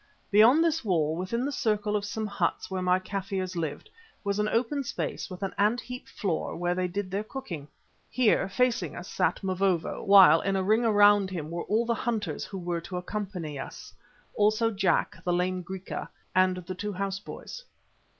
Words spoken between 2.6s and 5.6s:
where my Kaffirs lived, was an open space with an